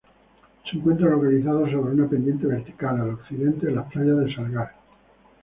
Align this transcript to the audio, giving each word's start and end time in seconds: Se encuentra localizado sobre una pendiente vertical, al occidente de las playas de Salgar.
Se 0.63 0.77
encuentra 0.77 1.11
localizado 1.11 1.69
sobre 1.69 1.93
una 1.93 2.07
pendiente 2.07 2.47
vertical, 2.47 2.99
al 3.01 3.09
occidente 3.11 3.67
de 3.67 3.71
las 3.73 3.91
playas 3.91 4.17
de 4.17 4.33
Salgar. 4.33 4.71